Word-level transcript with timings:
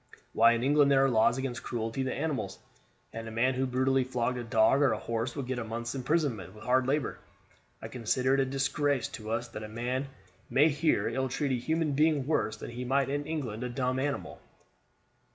Why, 0.33 0.53
in 0.53 0.63
England 0.63 0.89
there 0.91 1.05
are 1.05 1.11
laws 1.11 1.37
against 1.37 1.61
cruelty 1.61 2.03
to 2.03 2.11
animals; 2.11 2.57
and 3.13 3.27
a 3.27 3.31
man 3.31 3.53
who 3.53 3.67
brutally 3.67 4.03
flogged 4.03 4.39
a 4.39 4.43
dog 4.43 4.81
or 4.81 4.93
a 4.93 4.97
horse 4.97 5.35
would 5.35 5.45
get 5.45 5.59
a 5.59 5.63
month's 5.63 5.93
imprisonment 5.93 6.55
with 6.55 6.63
hard 6.63 6.87
labor. 6.87 7.19
I 7.83 7.87
consider 7.87 8.33
it 8.33 8.39
a 8.39 8.45
disgrace 8.45 9.07
to 9.09 9.29
us 9.29 9.47
that 9.49 9.61
a 9.61 9.69
man 9.69 10.07
may 10.49 10.69
here 10.69 11.07
ill 11.07 11.29
treat 11.29 11.51
a 11.51 11.59
human 11.63 11.91
being 11.91 12.25
worse 12.25 12.57
than 12.57 12.71
he 12.71 12.83
might 12.83 13.09
in 13.09 13.27
England 13.27 13.63
a 13.63 13.69
dumb 13.69 13.99
animal." 13.99 14.41